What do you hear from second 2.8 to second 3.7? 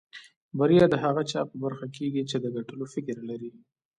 فکر لري.